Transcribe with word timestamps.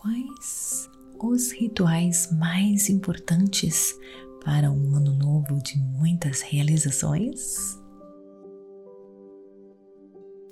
Quais 0.00 0.88
os 1.22 1.52
rituais 1.52 2.32
mais 2.32 2.88
importantes 2.88 3.94
para 4.42 4.70
um 4.70 4.96
ano 4.96 5.12
novo 5.12 5.62
de 5.62 5.76
muitas 5.76 6.40
realizações? 6.40 7.78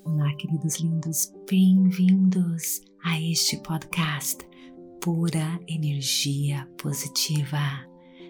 Olá, 0.05 0.31
queridos 0.35 0.77
lindos, 0.81 1.33
bem-vindos 1.49 2.83
a 3.03 3.19
este 3.19 3.57
podcast 3.63 4.47
Pura 5.01 5.59
Energia 5.67 6.69
Positiva. 6.77 7.89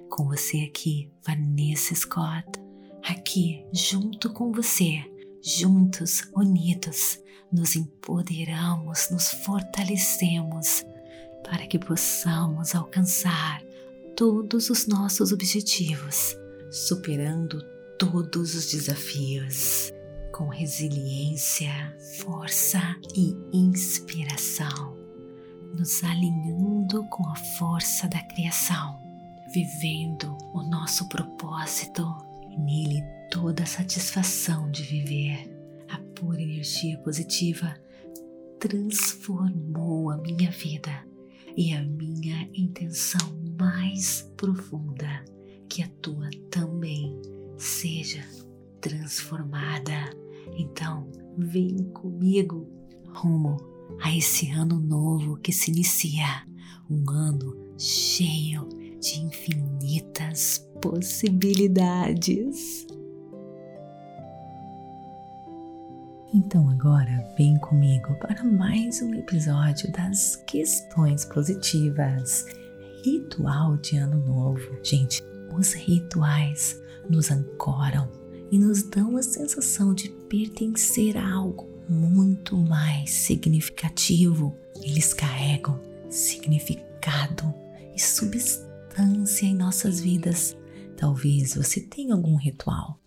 Com 0.08 0.28
você 0.28 0.58
aqui, 0.70 1.10
Vanessa 1.26 1.96
Scott, 1.96 2.46
aqui 3.02 3.66
junto 3.72 4.32
com 4.32 4.52
você, 4.52 5.02
juntos, 5.42 6.30
unidos, 6.36 7.20
nos 7.52 7.74
empoderamos, 7.74 9.10
nos 9.10 9.30
fortalecemos 9.44 10.86
para 11.50 11.66
que 11.66 11.78
possamos 11.78 12.74
alcançar 12.74 13.62
todos 14.14 14.68
os 14.70 14.86
nossos 14.86 15.32
objetivos, 15.32 16.36
superando 16.70 17.62
todos 17.98 18.54
os 18.54 18.70
desafios 18.70 19.92
com 20.32 20.48
resiliência, 20.48 21.72
força 22.18 22.80
e 23.16 23.34
inspiração, 23.52 24.96
nos 25.76 26.04
alinhando 26.04 27.04
com 27.08 27.26
a 27.28 27.34
força 27.34 28.06
da 28.06 28.22
criação, 28.22 29.00
vivendo 29.52 30.36
o 30.54 30.62
nosso 30.62 31.08
propósito 31.08 32.06
e 32.50 32.56
nele 32.56 33.02
toda 33.30 33.62
a 33.64 33.66
satisfação 33.66 34.70
de 34.70 34.82
viver. 34.82 35.50
A 35.88 35.98
pura 36.14 36.40
energia 36.40 36.98
positiva 36.98 37.74
transformou 38.60 40.10
a 40.10 40.18
minha 40.18 40.50
vida 40.50 41.08
e 41.56 41.72
a 41.72 41.82
minha 41.82 42.48
intenção 42.54 43.20
mais 43.58 44.30
profunda 44.36 45.24
que 45.68 45.82
a 45.82 45.88
tua 46.00 46.30
também 46.50 47.20
seja 47.56 48.24
transformada. 48.80 50.16
Então, 50.56 51.10
vem 51.36 51.76
comigo 51.92 52.68
rumo 53.12 53.56
a 54.02 54.14
esse 54.14 54.50
ano 54.50 54.78
novo 54.78 55.36
que 55.36 55.52
se 55.52 55.70
inicia, 55.70 56.46
um 56.90 57.10
ano 57.10 57.56
cheio 57.76 58.68
de 59.00 59.20
infinitas 59.20 60.66
possibilidades. 60.80 62.86
Então 66.34 66.68
agora 66.68 67.26
vem 67.38 67.56
comigo 67.58 68.14
para 68.16 68.44
mais 68.44 69.00
um 69.00 69.14
episódio 69.14 69.90
das 69.90 70.36
questões 70.36 71.24
positivas. 71.24 72.44
Ritual 73.02 73.78
de 73.78 73.96
Ano 73.96 74.22
Novo. 74.26 74.76
Gente, 74.82 75.22
os 75.56 75.72
rituais 75.72 76.82
nos 77.08 77.30
ancoram 77.30 78.10
e 78.50 78.58
nos 78.58 78.82
dão 78.82 79.16
a 79.16 79.22
sensação 79.22 79.94
de 79.94 80.10
pertencer 80.28 81.16
a 81.16 81.32
algo 81.32 81.66
muito 81.88 82.58
mais 82.58 83.10
significativo. 83.10 84.54
Eles 84.82 85.14
carregam 85.14 85.80
significado 86.10 87.54
e 87.96 87.98
substância 87.98 89.46
em 89.46 89.54
nossas 89.54 89.98
vidas. 89.98 90.54
Talvez 90.94 91.54
você 91.54 91.80
tenha 91.80 92.12
algum 92.14 92.36
ritual 92.36 93.00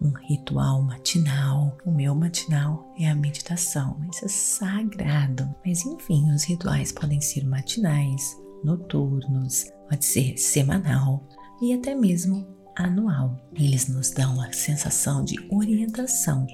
um 0.00 0.10
ritual 0.28 0.82
matinal. 0.82 1.76
O 1.84 1.90
meu 1.90 2.14
matinal 2.14 2.92
é 2.98 3.08
a 3.08 3.14
meditação, 3.14 4.00
isso 4.10 4.24
é 4.24 4.28
sagrado. 4.28 5.48
Mas 5.64 5.84
enfim, 5.84 6.30
os 6.30 6.44
rituais 6.44 6.92
podem 6.92 7.20
ser 7.20 7.44
matinais, 7.44 8.36
noturnos, 8.64 9.66
pode 9.88 10.04
ser 10.04 10.36
semanal 10.36 11.26
e 11.60 11.72
até 11.72 11.94
mesmo 11.94 12.46
anual. 12.76 13.36
Eles 13.54 13.88
nos 13.88 14.10
dão 14.10 14.40
a 14.40 14.52
sensação 14.52 15.24
de 15.24 15.36
orientação 15.50 16.46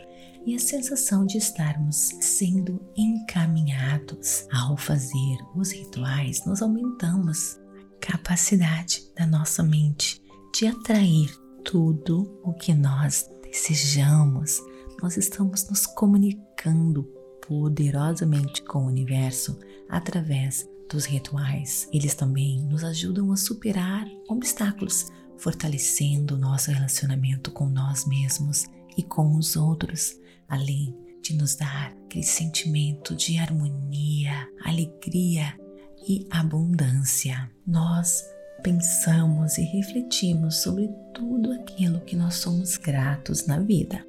e 0.47 0.55
a 0.55 0.59
sensação 0.59 1.25
de 1.25 1.39
estarmos 1.39 2.11
sendo 2.21 2.81
encaminhados. 2.97 4.47
Ao 4.53 4.77
fazer 4.77 5.39
os 5.55 5.73
rituais, 5.73 6.45
nós 6.45 6.63
aumentamos 6.63 7.59
a 7.59 8.07
capacidade 8.07 9.03
da 9.17 9.27
nossa 9.27 9.63
mente 9.63 10.21
de 10.55 10.67
atrair 10.67 11.31
tudo 11.65 12.41
o 12.43 12.53
que 12.53 12.75
nós 12.75 13.31
desejamos. 13.53 14.61
Nós 15.03 15.17
estamos 15.17 15.69
nos 15.69 15.87
comunicando 15.87 17.05
poderosamente 17.47 18.63
com 18.63 18.85
o 18.85 18.89
universo 18.89 19.59
através 19.89 20.69
dos 20.91 21.05
rituais. 21.05 21.89
Eles 21.93 22.15
também 22.15 22.63
nos 22.65 22.83
ajudam 22.83 23.31
a 23.31 23.37
superar 23.37 24.07
obstáculos, 24.29 25.07
fortalecendo 25.37 26.35
o 26.35 26.39
nosso 26.39 26.71
relacionamento 26.71 27.51
com 27.51 27.69
nós 27.69 28.07
mesmos 28.07 28.65
e 28.97 29.03
com 29.03 29.37
os 29.37 29.57
outros, 29.57 30.17
além 30.49 30.97
de 31.21 31.35
nos 31.35 31.55
dar 31.55 31.93
aquele 32.05 32.25
sentimento 32.25 33.15
de 33.15 33.39
harmonia, 33.39 34.49
alegria 34.65 35.59
e 36.09 36.27
abundância. 36.31 37.51
Nós 37.67 38.23
pensamos 38.63 39.59
e 39.59 39.63
refletimos 39.63 40.57
sobre 40.63 40.89
tudo 41.13 41.53
aquilo 41.53 42.01
que 42.01 42.17
nós 42.17 42.37
somos 42.37 42.77
gratos 42.77 43.47
na 43.47 43.59
vida. 43.59 44.05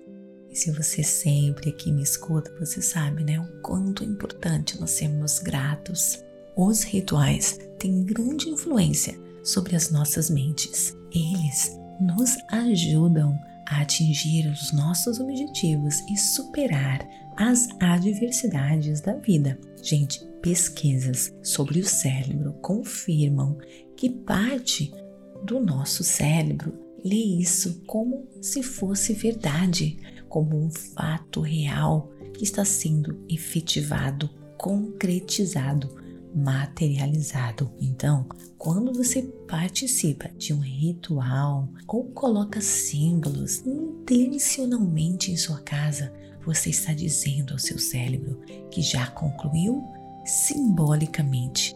E 0.49 0.55
se 0.55 0.71
você 0.71 1.01
sempre 1.01 1.71
aqui 1.71 1.91
me 1.91 2.03
escuta, 2.03 2.53
você 2.59 2.81
sabe, 2.81 3.23
né, 3.23 3.39
o 3.39 3.61
quanto 3.61 4.03
é 4.03 4.05
importante 4.05 4.79
nós 4.79 4.91
sermos 4.91 5.39
gratos. 5.39 6.23
Os 6.55 6.83
rituais 6.83 7.59
têm 7.79 8.03
grande 8.03 8.49
influência 8.49 9.19
sobre 9.43 9.75
as 9.75 9.89
nossas 9.89 10.29
mentes. 10.29 10.95
Eles 11.11 11.75
nos 11.99 12.37
ajudam 12.51 13.35
a 13.67 13.81
atingir 13.81 14.47
os 14.47 14.71
nossos 14.71 15.19
objetivos 15.19 15.99
e 16.11 16.17
superar 16.17 16.99
as 17.35 17.67
adversidades 17.79 19.01
da 19.01 19.15
vida. 19.15 19.57
Gente, 19.81 20.23
pesquisas 20.41 21.33
sobre 21.41 21.79
o 21.79 21.85
cérebro 21.85 22.53
confirmam 22.61 23.57
que 24.03 24.09
parte 24.09 24.93
do 25.45 25.61
nosso 25.61 26.03
cérebro 26.03 26.77
lê 27.05 27.15
isso 27.15 27.81
como 27.87 28.27
se 28.41 28.61
fosse 28.61 29.13
verdade, 29.13 29.97
como 30.27 30.57
um 30.57 30.69
fato 30.69 31.39
real 31.39 32.11
que 32.33 32.43
está 32.43 32.65
sendo 32.65 33.23
efetivado, 33.29 34.29
concretizado, 34.57 35.89
materializado. 36.35 37.71
Então, 37.79 38.27
quando 38.57 38.91
você 38.91 39.21
participa 39.47 40.27
de 40.37 40.53
um 40.53 40.59
ritual 40.59 41.69
ou 41.87 42.03
coloca 42.11 42.59
símbolos 42.59 43.63
intencionalmente 43.65 45.31
em 45.31 45.37
sua 45.37 45.61
casa, 45.61 46.11
você 46.45 46.71
está 46.71 46.91
dizendo 46.91 47.53
ao 47.53 47.59
seu 47.59 47.79
cérebro 47.79 48.37
que 48.69 48.81
já 48.81 49.07
concluiu 49.11 49.81
simbolicamente. 50.25 51.73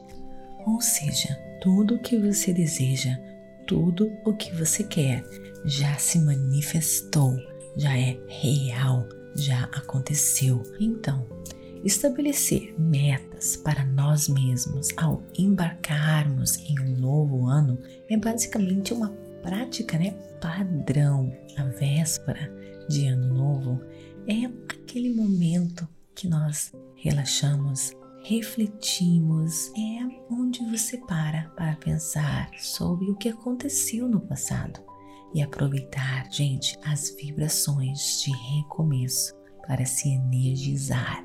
Ou 0.66 0.82
seja, 0.82 1.47
tudo 1.62 1.96
o 1.96 2.00
que 2.00 2.18
você 2.18 2.54
deseja, 2.54 3.18
tudo 3.66 4.12
o 4.26 4.34
que 4.34 4.54
você 4.56 4.84
quer 4.84 5.24
já 5.66 5.96
se 5.98 6.20
manifestou, 6.20 7.36
já 7.76 7.98
é 7.98 8.18
real, 8.28 9.08
já 9.36 9.64
aconteceu. 9.66 10.64
Então, 10.80 11.28
estabelecer 11.84 12.74
metas 12.80 13.56
para 13.58 13.86
nós 13.86 14.28
mesmos 14.28 14.90
ao 14.98 15.24
embarcarmos 15.38 16.58
em 16.70 16.80
um 16.80 16.98
novo 16.98 17.46
ano 17.48 17.78
é 18.10 18.18
basicamente 18.18 18.94
uma 18.94 19.10
prática, 19.42 19.98
né, 19.98 20.12
padrão. 20.42 21.32
A 21.58 21.64
véspera 21.64 22.52
de 22.90 23.08
ano 23.08 23.34
novo 23.34 23.82
é 24.28 24.46
aquele 24.70 25.14
momento 25.14 25.88
que 26.16 26.28
nós 26.28 26.72
relaxamos, 26.96 27.92
refletimos, 28.28 29.70
é 29.70 30.06
onde 30.30 30.60
você 30.70 30.98
para 30.98 31.50
para 31.56 31.78
pensar 31.78 32.50
sobre 32.60 33.10
o 33.10 33.16
que 33.16 33.30
aconteceu 33.30 34.06
no 34.06 34.20
passado 34.20 34.82
e 35.34 35.42
aproveitar, 35.42 36.30
gente, 36.30 36.78
as 36.84 37.10
vibrações 37.12 38.22
de 38.22 38.32
recomeço 38.32 39.34
para 39.66 39.86
se 39.86 40.10
energizar. 40.10 41.24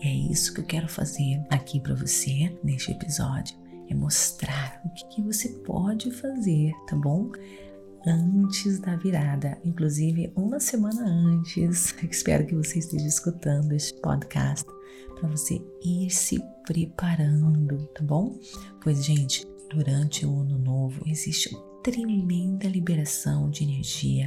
E 0.00 0.08
é 0.08 0.32
isso 0.32 0.54
que 0.54 0.60
eu 0.60 0.64
quero 0.64 0.88
fazer 0.88 1.44
aqui 1.50 1.78
para 1.78 1.94
você 1.94 2.58
neste 2.64 2.90
episódio, 2.90 3.58
é 3.90 3.94
mostrar 3.94 4.80
o 4.86 4.94
que, 4.94 5.06
que 5.08 5.22
você 5.22 5.50
pode 5.50 6.10
fazer, 6.10 6.72
tá 6.86 6.96
bom? 6.96 7.30
Antes 8.06 8.78
da 8.80 8.96
virada, 8.96 9.58
inclusive 9.64 10.32
uma 10.36 10.60
semana 10.60 11.04
antes. 11.06 11.94
Espero 12.10 12.46
que 12.46 12.54
você 12.54 12.78
esteja 12.78 13.06
escutando 13.06 13.72
este 13.72 13.98
podcast 14.00 14.66
para 15.18 15.28
você 15.28 15.60
ir 15.84 16.10
se 16.10 16.42
preparando, 16.66 17.86
tá 17.88 18.02
bom? 18.02 18.38
Pois, 18.82 19.04
gente, 19.04 19.46
durante 19.70 20.24
o 20.24 20.40
ano 20.40 20.58
novo 20.58 21.02
existe 21.06 21.54
uma 21.54 21.62
tremenda 21.82 22.68
liberação 22.68 23.50
de 23.50 23.64
energia, 23.64 24.26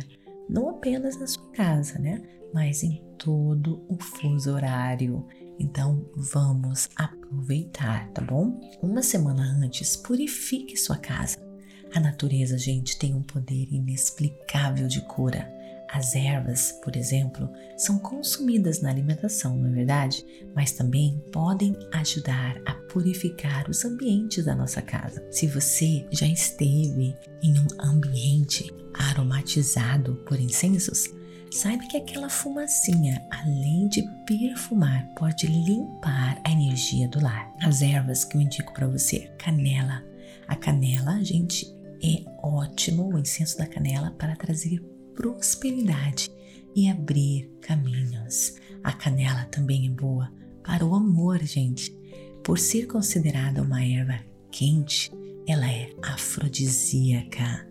não 0.50 0.69
apenas 0.69 1.18
na 1.18 1.28
sua 1.28 1.50
casa, 1.52 2.00
né? 2.00 2.22
Mas 2.54 2.84
em 2.84 3.02
todo 3.18 3.84
o 3.88 3.98
fuso 4.02 4.54
horário. 4.54 5.26
Então 5.60 6.06
vamos 6.16 6.90
aproveitar, 6.96 8.10
tá 8.10 8.22
bom? 8.22 8.60
Uma 8.81 9.02
semana 9.02 9.44
antes, 9.44 9.96
purifique 9.96 10.76
sua 10.78 10.98
casa. 10.98 11.53
A 11.95 12.00
natureza, 12.00 12.57
gente, 12.57 12.98
tem 12.98 13.13
um 13.13 13.22
poder 13.22 13.68
inexplicável 13.72 14.88
de 14.88 15.01
cura. 15.01 15.48
As 15.88 16.16
ervas, 16.16 16.72
por 16.84 16.95
exemplo, 16.95 17.48
são 17.78 18.00
consumidas 18.00 18.81
na 18.81 18.90
alimentação, 18.90 19.56
não 19.56 19.69
é 19.69 19.74
verdade? 19.74 20.25
Mas 20.56 20.72
também 20.72 21.22
podem 21.31 21.78
ajudar 21.94 22.60
a 22.66 22.74
purificar 22.92 23.69
os 23.69 23.86
ambientes 23.86 24.45
da 24.45 24.56
nossa 24.56 24.81
casa. 24.81 25.24
Se 25.30 25.45
você 25.45 26.07
já 26.10 26.25
esteve 26.25 27.16
em 27.44 27.60
um 27.60 27.68
ambiente 27.80 28.74
aromatizado 28.95 30.16
por 30.28 30.40
incensos, 30.40 31.13
saiba 31.51 31.88
que 31.88 31.98
aquela 31.98 32.28
fumacinha, 32.28 33.24
além 33.30 33.88
de 33.88 34.01
perfumar, 34.25 35.07
pode 35.16 35.45
limpar 35.45 36.42
a 36.44 36.50
energia 36.50 37.07
do 37.07 37.22
lar. 37.22 37.54
As 37.62 37.84
ervas 37.84 38.25
que 38.25 38.36
eu 38.36 38.42
indico 38.42 38.74
para 38.74 38.88
você, 38.88 39.31
canela. 39.38 40.04
A 40.48 40.56
canela, 40.56 41.24
gente, 41.24 41.72
é 42.04 42.26
ótimo 42.44 43.14
o 43.14 43.18
incenso 43.18 43.58
da 43.58 43.66
canela 43.66 44.12
para 44.12 44.36
trazer 44.36 44.80
prosperidade 45.16 46.30
e 46.76 46.90
abrir 46.90 47.50
caminhos. 47.62 48.56
A 48.84 48.92
canela 48.92 49.46
também 49.46 49.88
é 49.88 49.90
boa 49.90 50.30
para 50.66 50.86
o 50.86 50.94
amor, 50.94 51.42
gente. 51.44 51.96
Por 52.44 52.60
ser 52.60 52.88
considerada 52.88 53.62
uma 53.62 53.84
erva 53.86 54.20
quente, 54.52 55.12
ela 55.48 55.72
é 55.72 55.90
afrodisíaca. 56.02 57.66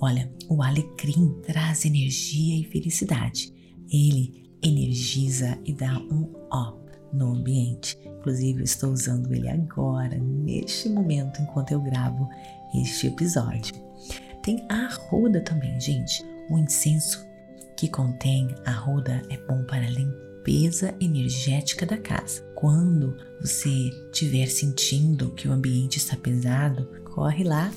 Olha, 0.00 0.32
o 0.48 0.62
alecrim 0.62 1.34
traz 1.42 1.84
energia 1.84 2.60
e 2.60 2.64
felicidade. 2.64 3.52
Ele 3.92 4.48
energiza 4.62 5.58
e 5.64 5.72
dá 5.72 5.98
um 5.98 6.22
up 6.52 6.82
no 7.12 7.34
ambiente. 7.34 7.98
Inclusive, 8.04 8.62
estou 8.62 8.92
usando 8.92 9.32
ele 9.32 9.48
agora, 9.48 10.16
neste 10.18 10.88
momento, 10.88 11.42
enquanto 11.42 11.72
eu 11.72 11.80
gravo 11.80 12.28
este 12.74 13.06
episódio. 13.06 13.74
Tem 14.42 14.64
a 14.68 14.86
arruda 14.86 15.40
também, 15.40 15.80
gente. 15.80 16.24
O 16.50 16.58
incenso 16.58 17.26
que 17.76 17.88
contém 17.88 18.54
arruda 18.64 19.22
é 19.30 19.36
bom 19.46 19.64
para 19.64 19.86
a 19.86 19.90
limpeza 19.90 20.94
energética 21.00 21.86
da 21.86 21.96
casa. 21.96 22.42
Quando 22.54 23.16
você 23.40 23.90
estiver 24.12 24.46
sentindo 24.46 25.30
que 25.32 25.48
o 25.48 25.52
ambiente 25.52 25.98
está 25.98 26.16
pesado, 26.16 26.88
corre 27.04 27.44
lá 27.44 27.72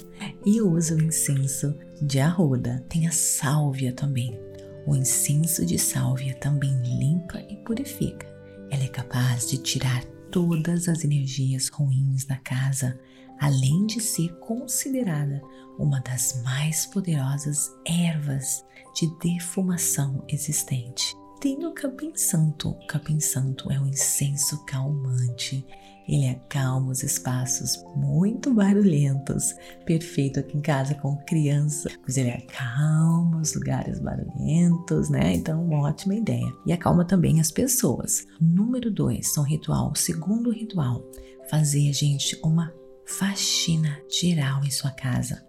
e 0.45 0.61
usa 0.61 0.95
o 0.95 1.01
incenso 1.01 1.75
de 2.01 2.19
arruda. 2.19 2.83
Tem 2.89 3.07
a 3.07 3.11
sálvia 3.11 3.93
também. 3.93 4.39
O 4.87 4.95
incenso 4.95 5.65
de 5.65 5.79
sálvia 5.79 6.35
também 6.35 6.79
limpa 6.83 7.39
e 7.49 7.57
purifica. 7.57 8.27
Ela 8.69 8.83
é 8.83 8.87
capaz 8.87 9.49
de 9.49 9.57
tirar 9.57 10.03
todas 10.31 10.87
as 10.87 11.03
energias 11.03 11.69
ruins 11.69 12.25
da 12.25 12.35
casa, 12.37 12.99
além 13.39 13.85
de 13.85 14.01
ser 14.01 14.33
considerada 14.39 15.41
uma 15.77 15.99
das 16.01 16.41
mais 16.43 16.85
poderosas 16.85 17.71
ervas 17.85 18.63
de 18.95 19.07
defumação 19.19 20.23
existente. 20.27 21.15
Tem 21.39 21.65
o 21.65 21.73
capim 21.73 22.15
santo. 22.15 22.69
O 22.69 22.87
capim 22.87 23.19
santo 23.19 23.71
é 23.71 23.79
um 23.79 23.87
incenso 23.87 24.63
calmante. 24.65 25.65
Ele 26.07 26.29
acalma 26.29 26.91
os 26.91 27.03
espaços 27.03 27.83
muito 27.95 28.53
barulhentos. 28.53 29.53
Perfeito 29.85 30.39
aqui 30.39 30.57
em 30.57 30.61
casa 30.61 30.95
com 30.95 31.17
criança, 31.17 31.89
pois 32.03 32.15
ele 32.15 32.29
acalma 32.29 33.41
os 33.41 33.55
lugares 33.55 33.99
barulhentos, 33.99 35.09
né? 35.09 35.33
Então, 35.33 35.63
uma 35.63 35.87
ótima 35.87 36.15
ideia. 36.15 36.51
E 36.65 36.71
acalma 36.71 37.03
também 37.03 37.39
as 37.41 37.51
pessoas. 37.51 38.25
Número 38.39 38.91
dois, 38.91 39.35
um 39.37 39.43
ritual. 39.43 39.93
Segundo 39.95 40.51
ritual, 40.51 41.03
fazer, 41.49 41.91
gente, 41.91 42.39
uma 42.43 42.71
faxina 43.05 44.01
geral 44.09 44.63
em 44.63 44.71
sua 44.71 44.91
casa. 44.91 45.45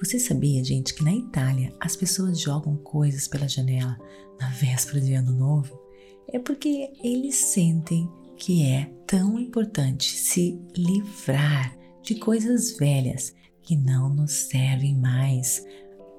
Você 0.00 0.18
sabia, 0.18 0.62
gente, 0.62 0.94
que 0.94 1.02
na 1.02 1.12
Itália 1.12 1.74
as 1.80 1.96
pessoas 1.96 2.38
jogam 2.38 2.76
coisas 2.76 3.26
pela 3.26 3.48
janela 3.48 3.98
na 4.38 4.48
véspera 4.50 5.00
de 5.00 5.14
Ano 5.14 5.32
Novo? 5.32 5.78
É 6.28 6.38
porque 6.38 6.92
eles 7.02 7.34
sentem 7.34 8.08
que 8.36 8.64
é 8.64 8.92
tão 9.06 9.38
importante 9.38 10.12
se 10.12 10.60
livrar 10.76 11.76
de 12.02 12.14
coisas 12.14 12.76
velhas 12.76 13.34
que 13.62 13.74
não 13.76 14.08
nos 14.08 14.32
servem 14.32 14.94
mais 14.94 15.64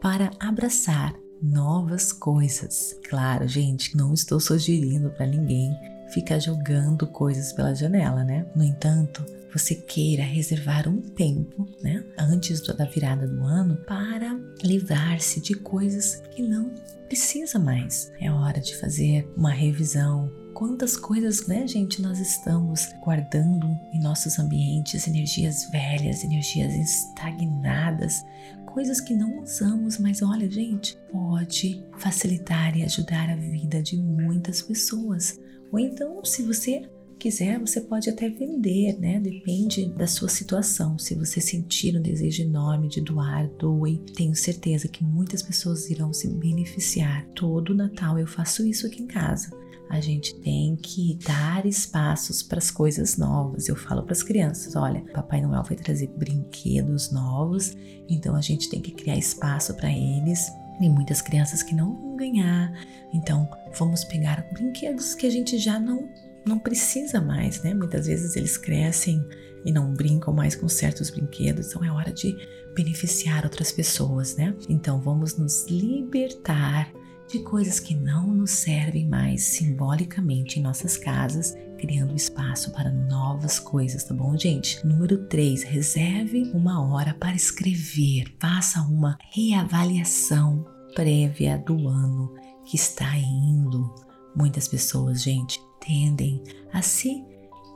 para 0.01 0.31
abraçar 0.39 1.15
novas 1.41 2.11
coisas. 2.11 2.99
Claro, 3.07 3.47
gente, 3.47 3.95
não 3.95 4.13
estou 4.13 4.39
sugerindo 4.39 5.09
para 5.11 5.25
ninguém 5.25 5.71
ficar 6.11 6.39
jogando 6.39 7.07
coisas 7.07 7.53
pela 7.53 7.73
janela, 7.73 8.23
né? 8.23 8.45
No 8.55 8.63
entanto, 8.63 9.23
você 9.53 9.73
queira 9.73 10.23
reservar 10.23 10.87
um 10.87 11.01
tempo, 11.01 11.67
né, 11.81 12.03
antes 12.17 12.61
da 12.61 12.85
virada 12.85 13.27
do 13.27 13.43
ano, 13.43 13.77
para 13.87 14.39
livrar-se 14.63 15.41
de 15.41 15.55
coisas 15.55 16.21
que 16.35 16.41
não 16.41 16.73
precisa 17.07 17.57
mais. 17.57 18.11
É 18.19 18.31
hora 18.31 18.59
de 18.59 18.75
fazer 18.77 19.27
uma 19.35 19.51
revisão. 19.51 20.31
Quantas 20.53 20.95
coisas, 20.95 21.47
né, 21.47 21.65
gente, 21.65 22.01
nós 22.01 22.19
estamos 22.19 22.87
guardando 23.03 23.67
em 23.91 23.99
nossos 23.99 24.37
ambientes, 24.37 25.07
energias 25.07 25.69
velhas, 25.71 26.23
energias 26.23 26.73
estagnadas, 26.73 28.23
coisas 28.67 29.01
que 29.01 29.15
não 29.15 29.41
usamos, 29.41 29.97
mas 29.97 30.21
olha, 30.21 30.49
gente, 30.49 30.95
pode 31.11 31.83
facilitar 31.97 32.77
e 32.77 32.83
ajudar 32.83 33.29
a 33.29 33.35
vida 33.35 33.81
de 33.81 33.97
muitas 33.97 34.61
pessoas. 34.61 35.39
Ou 35.71 35.79
então, 35.79 36.23
se 36.23 36.43
você 36.43 36.89
quiser, 37.19 37.59
você 37.59 37.81
pode 37.81 38.09
até 38.09 38.29
vender, 38.29 38.97
né? 38.97 39.19
Depende 39.19 39.85
da 39.89 40.07
sua 40.07 40.29
situação. 40.29 40.97
Se 40.97 41.13
você 41.13 41.41
sentir 41.41 41.95
um 41.97 42.01
desejo 42.01 42.41
enorme 42.41 42.87
de 42.87 43.01
doar, 43.01 43.47
doe. 43.59 43.97
Tenho 44.15 44.33
certeza 44.33 44.87
que 44.87 45.03
muitas 45.03 45.41
pessoas 45.41 45.89
irão 45.89 46.13
se 46.13 46.29
beneficiar. 46.29 47.27
Todo 47.35 47.75
Natal 47.75 48.17
eu 48.17 48.25
faço 48.25 48.65
isso 48.65 48.87
aqui 48.87 49.03
em 49.03 49.07
casa. 49.07 49.51
A 49.89 49.99
gente 49.99 50.35
tem 50.35 50.75
que 50.75 51.17
dar 51.25 51.65
espaços 51.65 52.43
para 52.43 52.59
as 52.59 52.69
coisas 52.69 53.17
novas. 53.17 53.67
Eu 53.67 53.75
falo 53.75 54.03
para 54.03 54.13
as 54.13 54.23
crianças: 54.23 54.75
olha, 54.75 55.03
Papai 55.13 55.41
Noel 55.41 55.63
vai 55.63 55.75
trazer 55.75 56.07
brinquedos 56.15 57.11
novos, 57.11 57.75
então 58.07 58.35
a 58.35 58.41
gente 58.41 58.69
tem 58.69 58.81
que 58.81 58.91
criar 58.91 59.17
espaço 59.17 59.73
para 59.75 59.91
eles 59.91 60.47
tem 60.79 60.89
muitas 60.89 61.21
crianças 61.21 61.61
que 61.61 61.75
não 61.75 61.93
vão 61.93 62.15
ganhar, 62.15 62.71
então 63.13 63.49
vamos 63.77 64.03
pegar 64.03 64.47
brinquedos 64.53 65.13
que 65.13 65.27
a 65.27 65.29
gente 65.29 65.57
já 65.57 65.79
não 65.79 66.09
não 66.45 66.57
precisa 66.57 67.21
mais, 67.21 67.61
né? 67.61 67.73
Muitas 67.73 68.07
vezes 68.07 68.35
eles 68.35 68.57
crescem 68.57 69.23
e 69.65 69.71
não 69.71 69.93
brincam 69.93 70.33
mais 70.33 70.55
com 70.55 70.67
certos 70.69 71.09
brinquedos, 71.09 71.67
então 71.67 71.83
é 71.83 71.91
hora 71.91 72.11
de 72.11 72.35
beneficiar 72.73 73.43
outras 73.43 73.71
pessoas, 73.71 74.35
né? 74.35 74.55
Então 74.69 75.01
vamos 75.01 75.37
nos 75.37 75.67
libertar 75.67 76.91
de 77.27 77.39
coisas 77.39 77.79
que 77.79 77.93
não 77.93 78.27
nos 78.27 78.51
servem 78.51 79.07
mais 79.07 79.43
simbolicamente 79.43 80.59
em 80.59 80.63
nossas 80.63 80.97
casas, 80.97 81.55
criando 81.79 82.15
espaço 82.15 82.71
para 82.71 82.91
novas 82.91 83.57
coisas, 83.57 84.03
tá 84.03 84.13
bom, 84.13 84.37
gente? 84.37 84.85
Número 84.85 85.25
3, 85.27 85.63
reserve 85.63 86.51
uma 86.53 86.85
hora 86.85 87.13
para 87.13 87.35
escrever, 87.35 88.35
faça 88.39 88.81
uma 88.81 89.17
reavaliação 89.31 90.65
prévia 90.93 91.57
do 91.57 91.87
ano 91.87 92.33
que 92.65 92.75
está 92.75 93.17
indo. 93.17 93.93
Muitas 94.35 94.67
pessoas, 94.67 95.23
gente, 95.23 95.59
tendem 95.79 96.43
a 96.73 96.81
se 96.81 97.23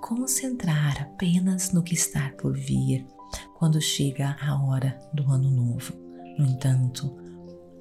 concentrar 0.02 1.02
apenas 1.02 1.72
no 1.72 1.82
que 1.82 1.94
está 1.94 2.30
por 2.42 2.56
vir 2.56 3.06
quando 3.58 3.82
chega 3.82 4.36
a 4.42 4.62
hora 4.64 5.00
do 5.14 5.24
ano 5.32 5.50
novo. 5.50 5.94
No 6.38 6.46
entanto, 6.46 7.16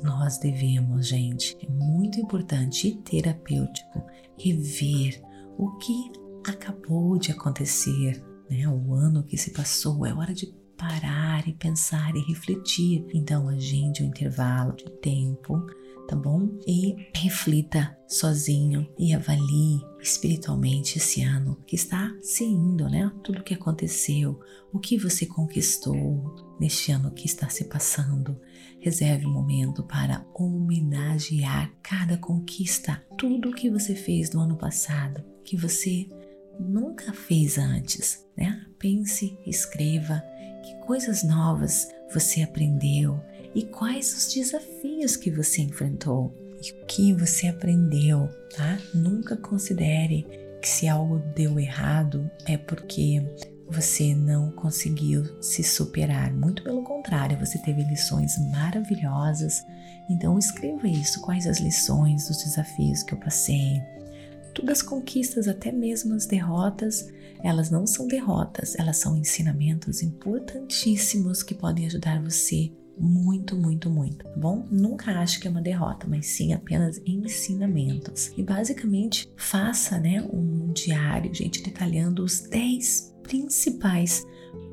nós 0.00 0.38
devemos, 0.38 1.08
gente, 1.08 1.56
é 1.60 1.68
muito 1.68 2.20
importante 2.20 2.88
e 2.88 2.96
terapêutico 2.96 4.04
rever 4.38 5.20
o 5.58 5.76
que 5.78 6.10
acabou 6.46 7.18
de 7.18 7.30
acontecer, 7.30 8.22
né? 8.50 8.68
O 8.68 8.94
ano 8.94 9.22
que 9.22 9.36
se 9.36 9.52
passou, 9.52 10.04
é 10.06 10.12
hora 10.12 10.34
de 10.34 10.46
parar 10.76 11.46
e 11.46 11.52
pensar 11.52 12.14
e 12.16 12.20
refletir. 12.20 13.06
Então, 13.14 13.48
agende 13.48 14.02
um 14.02 14.06
intervalo 14.06 14.74
de 14.74 14.90
tempo 15.00 15.64
tá 16.06 16.16
bom? 16.16 16.58
E 16.66 17.08
reflita 17.14 17.96
sozinho 18.06 18.86
e 18.98 19.14
avalie 19.14 19.80
espiritualmente 20.00 20.98
esse 20.98 21.22
ano 21.22 21.56
que 21.66 21.74
está 21.74 22.14
se 22.20 22.44
indo, 22.44 22.88
né? 22.88 23.10
Tudo 23.22 23.40
o 23.40 23.42
que 23.42 23.54
aconteceu, 23.54 24.38
o 24.72 24.78
que 24.78 24.98
você 24.98 25.24
conquistou 25.24 26.56
neste 26.60 26.92
ano 26.92 27.10
que 27.12 27.26
está 27.26 27.48
se 27.48 27.64
passando. 27.64 28.38
Reserve 28.82 29.26
um 29.26 29.32
momento 29.32 29.84
para 29.84 30.26
homenagear 30.34 31.72
cada 31.80 32.18
conquista, 32.18 33.00
tudo 33.16 33.50
o 33.50 33.54
que 33.54 33.70
você 33.70 33.94
fez 33.94 34.32
no 34.32 34.40
ano 34.40 34.56
passado, 34.56 35.22
que 35.44 35.56
você 35.56 36.08
nunca 36.58 37.12
fez 37.12 37.58
antes, 37.58 38.26
né? 38.36 38.66
Pense, 38.80 39.38
escreva 39.46 40.20
que 40.64 40.74
coisas 40.84 41.22
novas 41.22 41.88
você 42.12 42.42
aprendeu, 42.42 43.20
e 43.54 43.62
quais 43.62 44.16
os 44.16 44.34
desafios 44.34 45.16
que 45.16 45.30
você 45.30 45.62
enfrentou 45.62 46.34
e 46.60 46.72
o 46.72 46.86
que 46.86 47.12
você 47.12 47.46
aprendeu, 47.46 48.28
tá? 48.56 48.78
Nunca 48.92 49.36
considere 49.36 50.26
que 50.60 50.68
se 50.68 50.88
algo 50.88 51.20
deu 51.34 51.58
errado 51.58 52.28
é 52.46 52.56
porque 52.56 53.22
você 53.72 54.14
não 54.14 54.50
conseguiu 54.52 55.24
se 55.42 55.64
superar. 55.64 56.32
Muito 56.32 56.62
pelo 56.62 56.82
contrário, 56.82 57.38
você 57.38 57.58
teve 57.58 57.82
lições 57.82 58.38
maravilhosas. 58.50 59.64
Então 60.08 60.38
escreva 60.38 60.86
isso, 60.86 61.20
quais 61.22 61.46
as 61.46 61.58
lições, 61.58 62.28
os 62.28 62.44
desafios 62.44 63.02
que 63.02 63.14
eu 63.14 63.18
passei. 63.18 63.82
Todas 64.54 64.78
as 64.78 64.82
conquistas, 64.82 65.48
até 65.48 65.72
mesmo 65.72 66.14
as 66.14 66.26
derrotas, 66.26 67.08
elas 67.42 67.70
não 67.70 67.86
são 67.86 68.06
derrotas, 68.06 68.76
elas 68.78 68.98
são 68.98 69.16
ensinamentos 69.16 70.02
importantíssimos 70.02 71.42
que 71.42 71.54
podem 71.54 71.86
ajudar 71.86 72.22
você 72.22 72.70
muito, 72.98 73.56
muito, 73.56 73.90
muito, 73.90 74.24
tá 74.24 74.30
bom? 74.36 74.66
Nunca 74.70 75.18
ache 75.18 75.40
que 75.40 75.48
é 75.48 75.50
uma 75.50 75.62
derrota, 75.62 76.06
mas 76.06 76.26
sim 76.26 76.52
apenas 76.52 77.00
ensinamentos. 77.06 78.30
E 78.36 78.42
basicamente 78.42 79.32
faça, 79.36 79.98
né, 79.98 80.22
um 80.32 80.72
diário, 80.72 81.34
gente, 81.34 81.62
detalhando 81.62 82.22
os 82.22 82.40
10 82.40 83.11
principais 83.22 84.24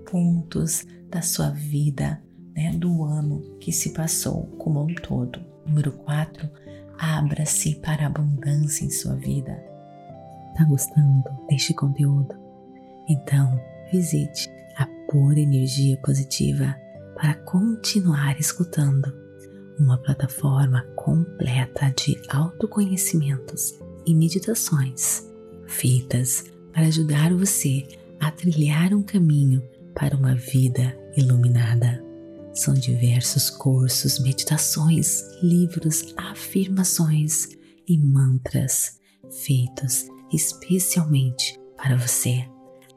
pontos 0.09 0.85
da 1.09 1.21
sua 1.21 1.49
vida, 1.49 2.21
né, 2.55 2.73
do 2.73 3.03
ano 3.03 3.41
que 3.59 3.71
se 3.71 3.91
passou 3.91 4.43
como 4.57 4.83
um 4.83 4.93
todo. 4.95 5.39
Número 5.65 5.91
4, 5.91 6.49
abra-se 6.97 7.75
para 7.75 8.03
a 8.03 8.07
abundância 8.07 8.85
em 8.85 8.89
sua 8.89 9.15
vida. 9.15 9.63
Tá 10.57 10.65
gostando 10.65 11.23
deste 11.47 11.73
conteúdo? 11.73 12.35
Então, 13.07 13.59
visite 13.91 14.49
a 14.77 14.85
Pura 15.09 15.39
Energia 15.39 15.97
Positiva 15.97 16.75
para 17.15 17.33
continuar 17.33 18.39
escutando 18.39 19.13
uma 19.79 19.97
plataforma 19.97 20.81
completa 20.95 21.93
de 21.95 22.19
autoconhecimentos 22.29 23.79
e 24.05 24.13
meditações 24.13 25.27
feitas 25.65 26.43
para 26.73 26.87
ajudar 26.87 27.33
você 27.33 27.87
a 28.19 28.31
trilhar 28.31 28.93
um 28.93 29.03
caminho 29.03 29.61
para 29.95 30.15
uma 30.15 30.35
vida 30.35 30.95
iluminada. 31.15 32.03
São 32.53 32.73
diversos 32.73 33.49
cursos, 33.49 34.19
meditações, 34.19 35.21
livros, 35.41 36.13
afirmações 36.17 37.47
e 37.87 37.97
mantras 37.97 38.99
feitos 39.45 40.07
especialmente 40.31 41.59
para 41.75 41.97
você. 41.97 42.47